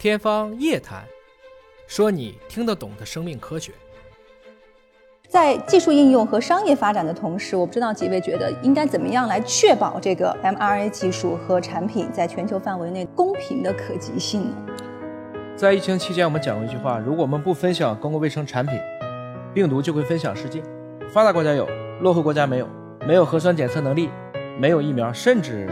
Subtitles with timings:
[0.00, 1.02] 天方夜谭，
[1.86, 3.70] 说你听得懂的生命科学。
[5.28, 14.56] 在技术应用和商业发展的同时，我不知道几位觉得应该怎么样来确保这个 mRNA 技术和产品在全球范围内公平的可及性呢？
[15.54, 18.80] 在疫情期间，我们讲过一句话：如果我们不分享公共卫生产品，
[19.52, 20.62] 病毒就会分享世界。
[21.12, 21.68] 发达国家有，
[22.00, 22.66] 落后国家没有；
[23.06, 24.08] 没有核酸检测能力，
[24.58, 25.68] 没有疫苗，甚至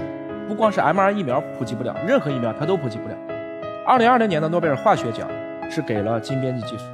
[0.46, 3.16] 不光是 mRNA 疫苗普及不了，任何疫苗它都普及不了。
[3.88, 5.26] 二零二零年的诺贝尔化学奖
[5.70, 6.84] 是给了基因编辑技术。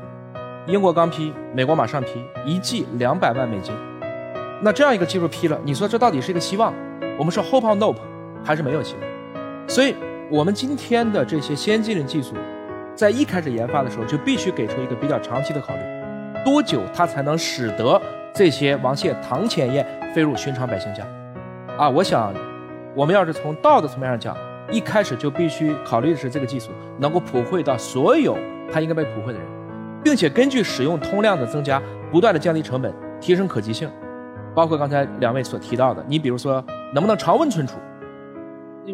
[0.69, 3.75] 英国刚批，美国马上批，一剂两百万美金。
[4.63, 6.73] 那这样一个技术批了，你说这到底是一个希望？
[7.19, 7.97] 我们说 hope or nope，
[8.45, 9.69] 还是没有希望？
[9.69, 9.97] 所以，
[10.31, 12.37] 我们今天的这些先进的技术，
[12.95, 15.81] 在一开始研发的时候，就必须给出一个比较长期的考虑，
[16.45, 18.01] 多久它才能使得
[18.33, 21.05] 这些王谢堂前燕飞入寻常百姓家？
[21.77, 22.33] 啊，我想，
[22.95, 24.37] 我们要是从道的层面上讲，
[24.71, 28.37] 一开始就必须考虑的是这个技术能够普惠到所有
[28.73, 29.49] 它应该被普惠的人。
[30.03, 33.91] 并且根据使用通量的增加，不断的降低成本，提升可及性，
[34.55, 37.79] 包括刚才两位所提到的，你比如说能不能常温存储？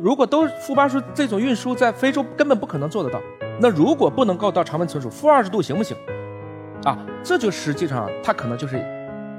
[0.00, 3.20] 如果都负八十这种运输在非洲根本不可能做得到，
[3.60, 5.96] 那如果不能够到常温存储，负二十度行不行？
[6.84, 8.80] 啊，这就实际上它可能就是，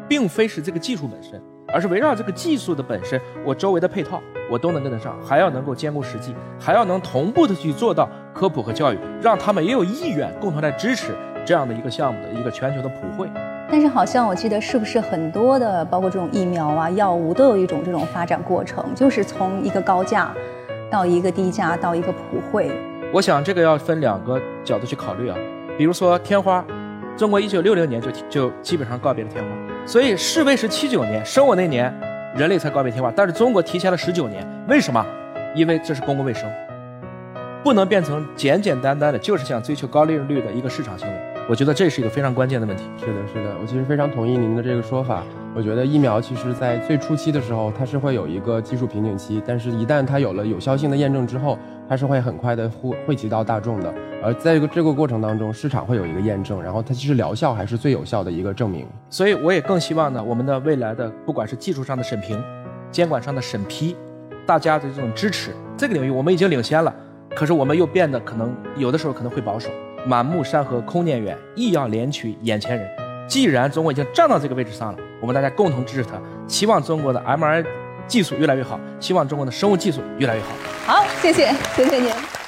[0.09, 1.41] 并非是这个技术本身，
[1.73, 11.15] 而是围绕这个技术的本身，我周围的配套我都能跟得上，还要能够兼顾实际，还要能同步的去做到科普和教育，让他们也有意愿共同来支持。
[11.43, 13.27] 这样的一个项目的一个全球的普惠，
[13.67, 20.31] 但是好像我记得是不是很多的，包括这种疫苗啊、药物都有一种这种发展过程，就是从一个高价
[20.91, 22.71] 到一个低价到一个普惠。
[23.11, 25.37] 我想这个要分两个角度去考虑啊，
[25.79, 26.63] 比如说天花，
[27.17, 29.49] 中国一九六零年就就基本上告别了天花，
[29.85, 31.93] 所以世卫是七九年生我那年，
[32.35, 35.05] 人类才告别天花，但是中国提前了十九年，为什么？
[35.55, 36.49] 因为这是公共卫生，
[37.63, 41.13] 不能变成简简单单的就是想追求高利润率的一个市场行为。
[41.49, 42.85] 我觉得这是一个非常关键的问题。
[42.97, 45.23] 是的，是的，我其实非常同意您的这个说法。
[45.53, 53.93] 我觉得疫苗其实在最初期的时候，它是会有一个技术瓶颈期，但是一旦它有了有效性的验证之后，它是会很快的惠惠及到大众的。
[54.23, 58.87] 而在这个这个过程当中，市场会有一个验证，然后它其实疗效还是最有效的一个证明。
[59.09, 62.41] 所以我也更希望呢，我们的未来的不管是技术上的审评、
[62.91, 63.95] 监管上的审批，
[64.45, 66.93] 大家的这种支持，这个领域我们已经领先了，
[67.35, 69.69] 可是我们又变得可能有的时候可能会保守。
[70.05, 72.87] 满目山河空念远，亦要怜取眼前人。
[73.27, 77.65] 既然中国已经站到这个位置上了，我们大家共同支持它，希望中国的 mRNA
[78.07, 80.47] 技术越来越好，希望中国的生物技术越来越好。
[80.85, 82.40] 好，谢谢，谢谢您。